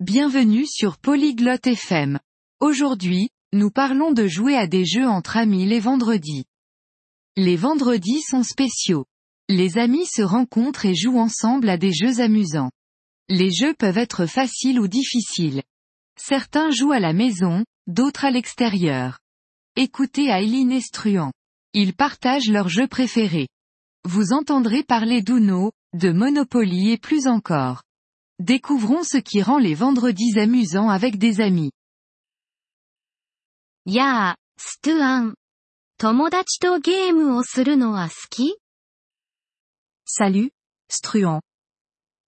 [0.00, 2.20] Bienvenue sur Polyglotte FM.
[2.60, 6.44] Aujourd'hui, nous parlons de jouer à des jeux entre amis les vendredis.
[7.34, 9.06] Les vendredis sont spéciaux.
[9.48, 12.70] Les amis se rencontrent et jouent ensemble à des jeux amusants.
[13.30, 15.62] Les jeux peuvent être faciles ou difficiles.
[16.20, 19.20] Certains jouent à la maison, d'autres à l'extérieur.
[19.76, 21.32] Écoutez Aileen Estruan.
[21.72, 23.48] Ils partagent leurs jeux préférés.
[24.04, 27.85] Vous entendrez parler d'Uno, de Monopoly et plus encore.
[28.39, 31.71] Découvrons ce qui rend les vendredis amusants avec des amis.
[33.85, 35.35] やあ、ストゥアン。
[35.97, 38.57] 友達とゲームをするのは好き
[40.05, 40.51] Salut,
[40.89, 41.41] Struan.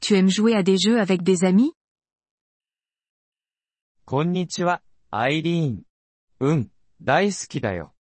[0.00, 1.72] Tu aimes jouer à des jeux avec des amis
[4.04, 5.82] こんにちは、アイリーン。
[6.40, 6.70] うん、
[7.00, 7.94] 大好きだよ。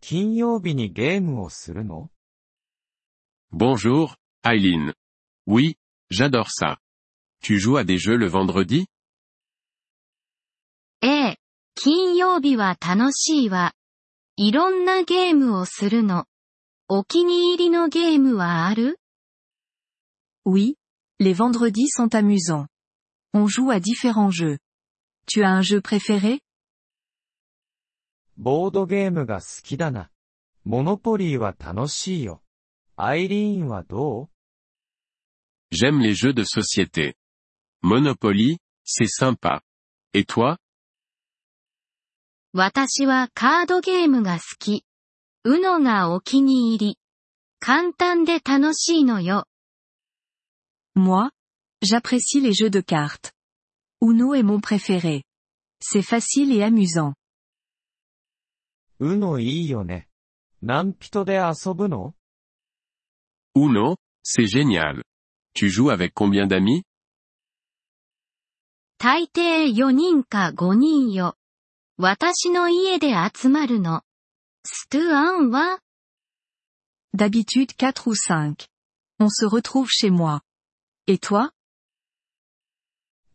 [0.00, 2.10] 金曜日にゲームをするの
[3.50, 4.94] Bonjour, Eileen.
[5.46, 5.76] Oui,
[6.10, 6.78] j'adore ça.
[7.42, 8.86] Tu joues à des jeux le vendredi
[11.02, 11.38] ええ、
[11.74, 13.74] 金曜日は楽しいわ。
[14.36, 16.24] いろんなゲームをするの。
[16.88, 18.98] お気に入りのゲームはある
[20.46, 20.76] Oui,
[21.18, 22.66] les vendredis sont amusants.
[23.32, 24.58] On joue à différents jeux.
[25.26, 26.40] Tu as un jeu préféré
[28.36, 30.10] ボードゲームが好きだな。
[30.64, 32.42] モノポリーは楽しいよ。
[32.96, 34.28] アイリーンはどう
[35.74, 37.14] J'aime les jeux de société.
[37.82, 39.62] Monopoly, c'est sympa.
[40.12, 40.58] Et toi
[42.52, 44.84] 私はカードゲームが好き。
[45.44, 46.98] うのがお気に入り。
[47.58, 49.46] 簡単で楽しいのよ。
[50.96, 51.30] Moi
[51.82, 53.32] J'apprécie les jeux de cartes.
[54.00, 55.24] Uno est mon préféré.
[55.80, 57.14] C'est facile et amusant.
[59.00, 60.08] うのいいよね。
[60.62, 62.14] 何人で遊ぶの
[63.54, 65.02] Uno, c'est génial.
[65.54, 66.84] Tu joues avec combien d'amis
[69.01, 71.37] 大抵4人か5人よ。
[71.97, 74.01] 私の家で集まるの。
[74.65, 75.79] ストゥアンは
[77.15, 78.67] D'habitude 4 ou 5.
[79.21, 80.41] On se retrouve chez moi.
[81.07, 81.51] Et toi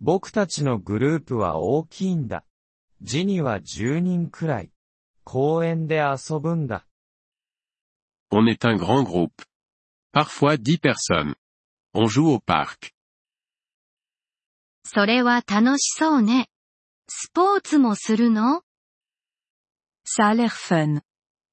[0.03, 2.45] 僕たちのグループは大きいんだ。
[3.01, 4.71] ジニは10人くらい。
[5.25, 6.87] 公園で遊ぶんだ。
[8.31, 9.31] On est un grand groupe.
[10.13, 11.35] Parfois 10 personnes.
[11.95, 12.93] On joue au parc.
[14.87, 16.49] それは楽しそうね。
[17.09, 18.63] スポーツもするの
[20.07, 21.01] Ça a l'air fun.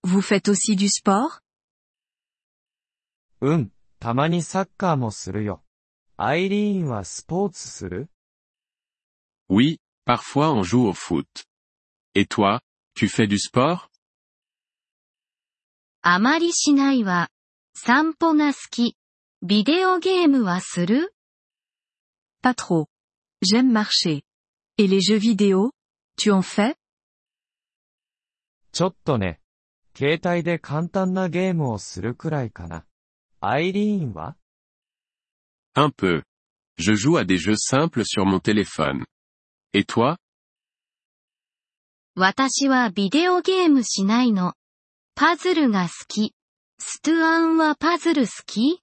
[0.03, 1.41] Vous faites aussi du sport
[3.41, 5.63] うん、たまにサッカーもするよ。
[6.17, 8.09] アイリーンはスポーツする
[9.49, 11.25] Oui, parfois on joue au foot.
[12.13, 12.61] Et toi,
[12.95, 13.89] tu fais du sport
[16.03, 17.29] あまりしないわ。
[17.73, 18.97] 散歩が好き。
[19.41, 21.13] ビデオゲームはする
[22.43, 22.90] Pas trop.
[23.41, 24.21] J'aime marcher.
[24.77, 25.71] Et les jeux vidéo
[26.17, 26.75] Tu en fais
[28.71, 29.39] ちょっとね。
[29.95, 32.85] 携帯で簡単なゲームをするくらいかな。
[33.41, 34.37] アイリーンは
[35.75, 36.23] Un peu.
[36.77, 39.05] Je joue à des jeux simples sur mon téléphone.
[39.73, 40.17] Et toi
[42.15, 44.53] 私はビデオゲームしないの。
[45.15, 46.35] パズルが好き。
[46.79, 48.81] ストゥアンはパズル好き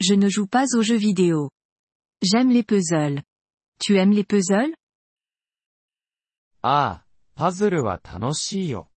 [0.00, 1.50] Je ne joue pas aux jeux vidéo.
[2.26, 3.22] J'aime les puzzles.
[3.78, 4.74] Tu aimes les puzzles
[6.62, 7.06] ああ、
[7.36, 8.90] パズルは楽しいよ。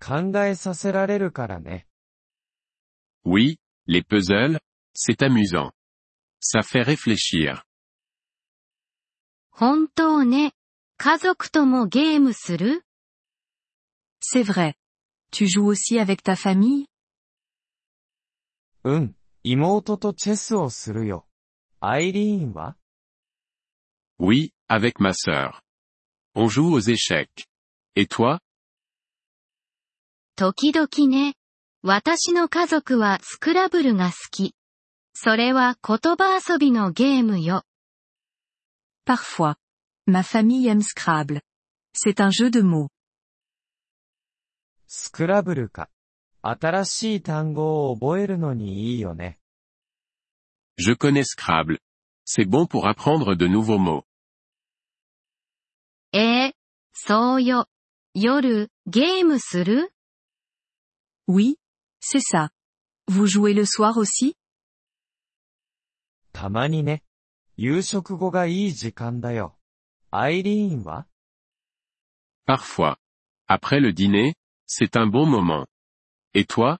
[0.00, 1.86] 考えさせられるからね。
[3.24, 4.58] Oui, les puzzles,
[4.94, 5.70] c'est amusant.
[6.40, 7.62] Ça fait réfléchir.
[9.52, 10.52] 本当ね。
[10.96, 12.84] 家族ともゲームする
[14.20, 14.74] C'est vrai.
[15.30, 16.86] Tu joues aussi avec ta famille
[18.82, 21.28] うん、妹とチェスをするよ。
[21.84, 22.76] アイリーンは
[24.20, 25.62] Oui, avec ma sœur.
[26.36, 27.48] On joue aux échecs.
[27.96, 28.38] Et toi
[30.36, 31.34] 時々ね。
[31.82, 34.54] 私の家族はスクラブルが好き。
[35.12, 37.64] それは言葉遊びのゲームよ。
[39.04, 39.56] Parfois.
[40.06, 41.40] Ma famille aime Scrabble.
[41.96, 42.90] C'est un jeu de mots.
[44.86, 45.90] スクラブルか。
[46.42, 49.41] 新しい単語を覚えるのにいいよね。
[50.77, 51.79] Je connais Scrabble.
[52.25, 54.03] C'est bon pour apprendre de nouveaux mots.
[56.13, 56.53] ええ
[56.93, 57.67] そうよ。
[58.13, 59.91] 夜、ゲームする
[61.27, 61.57] Oui,
[61.99, 62.49] c'est ça.
[63.07, 64.35] Vous jouez le soir aussi
[66.33, 67.03] たまにね。
[67.57, 69.57] 夕食後がいい時間だよ。
[70.11, 71.07] アイリーンは
[72.47, 72.97] Parfois.
[73.47, 74.35] Après le dîner,
[74.67, 75.67] c'est un bon moment.
[76.33, 76.79] Et toi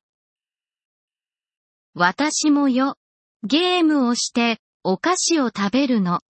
[1.95, 2.95] 私もよ。
[3.44, 6.20] ゲームをして、お菓子を食べるの。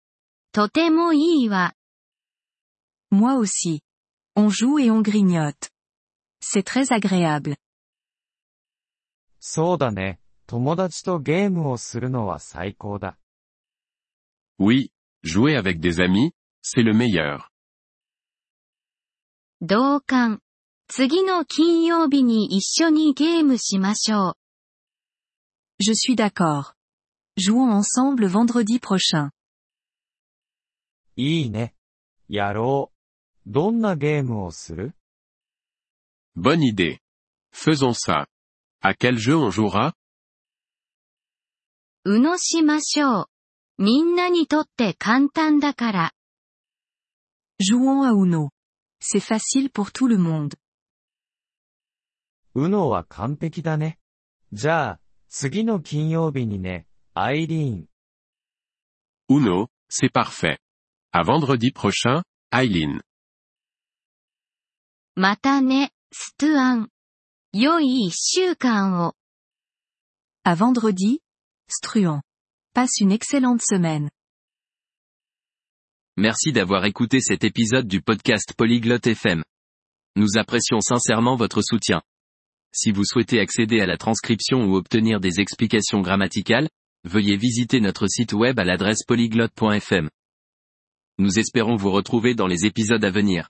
[0.52, 1.74] とてもいいわ。
[3.10, 3.80] Moi aussi.
[4.34, 5.70] On joue et on grignote.
[6.40, 7.56] C'est très agréable.
[9.40, 10.20] そうだね。
[10.46, 13.18] 友達とゲームをするのは最高だ。
[14.58, 14.90] Oui,
[15.22, 16.32] jouer avec des amis,
[16.62, 17.46] c'est le meilleur.
[19.60, 20.40] 同感。
[20.88, 24.34] 次の金曜日に一緒にゲームしましょう。
[25.82, 26.74] Je suis d'accord.
[27.37, 29.31] Jouons ensemble vendredi prochain.
[31.15, 31.73] いいね。
[32.27, 33.49] やろう。
[33.49, 34.93] どんなゲームをする
[36.35, 36.99] Bonne idée.
[37.51, 38.27] Faisons ça.
[38.81, 39.93] À quel jeu on jouera
[42.05, 43.25] うのしましょう。
[43.79, 46.11] みんなにとって簡単だから。
[47.59, 48.49] Jouons à Uno.
[49.01, 50.57] C'est facile pour tout le monde.
[52.55, 53.99] うのは完璧だね。
[54.51, 54.99] じゃあ、
[55.29, 57.85] 次の金曜日にね、 アイリーン。
[59.29, 60.57] Uno, c'est parfait.
[61.11, 62.23] À vendredi prochain,
[62.53, 63.01] Eileen.
[65.15, 66.89] またね、ストゥアン。
[67.53, 69.15] 良い一週間を。
[70.43, 71.21] À vendredi,
[71.69, 72.21] Struan.
[72.73, 74.09] Passe une excellente semaine.
[76.15, 79.43] Merci d'avoir écouté cet épisode du podcast Polyglotte FM.
[80.15, 82.01] Nous apprécions sincèrement votre soutien.
[82.71, 86.69] Si vous souhaitez accéder à la transcription ou obtenir des explications grammaticales,
[87.04, 90.08] veuillez visiter notre site web à l'adresse polyglotte.fm.
[91.18, 93.48] Nous espérons vous retrouver dans les épisodes à venir.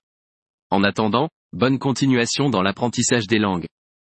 [0.70, 3.66] En attendant, bonne continuation dans l'apprentissage des langues.